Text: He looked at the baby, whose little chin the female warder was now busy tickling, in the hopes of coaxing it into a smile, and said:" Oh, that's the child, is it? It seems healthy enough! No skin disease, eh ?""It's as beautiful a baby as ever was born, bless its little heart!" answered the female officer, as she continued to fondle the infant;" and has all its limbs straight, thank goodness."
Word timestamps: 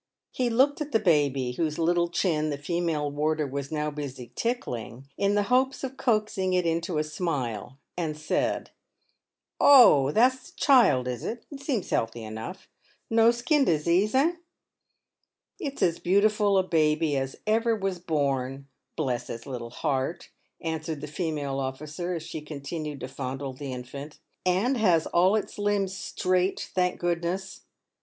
He 0.31 0.49
looked 0.49 0.81
at 0.81 0.93
the 0.93 0.99
baby, 0.99 1.51
whose 1.51 1.77
little 1.77 2.09
chin 2.09 2.49
the 2.49 2.57
female 2.57 3.11
warder 3.11 3.45
was 3.45 3.71
now 3.71 3.91
busy 3.91 4.31
tickling, 4.33 5.07
in 5.15 5.35
the 5.35 5.43
hopes 5.53 5.83
of 5.83 5.95
coaxing 5.95 6.53
it 6.53 6.65
into 6.65 6.97
a 6.97 7.03
smile, 7.03 7.77
and 7.95 8.17
said:" 8.17 8.71
Oh, 9.61 10.09
that's 10.09 10.49
the 10.49 10.57
child, 10.57 11.07
is 11.07 11.23
it? 11.23 11.45
It 11.51 11.59
seems 11.61 11.91
healthy 11.91 12.23
enough! 12.23 12.67
No 13.11 13.29
skin 13.29 13.63
disease, 13.63 14.15
eh 14.15 14.37
?""It's 15.59 15.83
as 15.83 15.99
beautiful 15.99 16.57
a 16.57 16.63
baby 16.63 17.15
as 17.15 17.35
ever 17.45 17.75
was 17.75 17.99
born, 17.99 18.67
bless 18.95 19.29
its 19.29 19.45
little 19.45 19.69
heart!" 19.69 20.31
answered 20.61 21.01
the 21.01 21.05
female 21.05 21.59
officer, 21.59 22.15
as 22.15 22.23
she 22.23 22.41
continued 22.41 23.01
to 23.01 23.07
fondle 23.07 23.53
the 23.53 23.71
infant;" 23.71 24.17
and 24.47 24.77
has 24.77 25.05
all 25.05 25.35
its 25.35 25.59
limbs 25.59 25.95
straight, 25.95 26.71
thank 26.73 26.99
goodness." 26.99 27.65